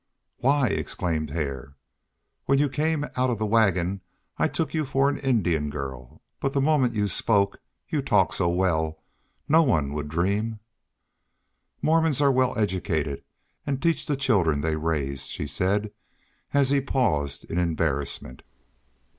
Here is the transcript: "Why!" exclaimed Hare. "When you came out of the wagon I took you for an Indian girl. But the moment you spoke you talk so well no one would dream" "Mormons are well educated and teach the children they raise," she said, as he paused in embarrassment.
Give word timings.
"Why!" 0.37 0.65
exclaimed 0.69 1.29
Hare. 1.29 1.75
"When 2.45 2.57
you 2.57 2.69
came 2.69 3.03
out 3.15 3.29
of 3.29 3.37
the 3.37 3.45
wagon 3.45 4.01
I 4.39 4.47
took 4.47 4.73
you 4.73 4.83
for 4.83 5.09
an 5.09 5.19
Indian 5.19 5.69
girl. 5.69 6.23
But 6.39 6.53
the 6.53 6.59
moment 6.59 6.95
you 6.95 7.07
spoke 7.07 7.61
you 7.87 8.01
talk 8.01 8.33
so 8.33 8.49
well 8.49 9.03
no 9.47 9.61
one 9.61 9.93
would 9.93 10.09
dream" 10.09 10.59
"Mormons 11.83 12.19
are 12.19 12.31
well 12.31 12.57
educated 12.57 13.23
and 13.67 13.79
teach 13.79 14.07
the 14.07 14.17
children 14.17 14.61
they 14.61 14.75
raise," 14.75 15.27
she 15.27 15.45
said, 15.45 15.91
as 16.51 16.71
he 16.71 16.81
paused 16.81 17.45
in 17.45 17.59
embarrassment. 17.59 18.41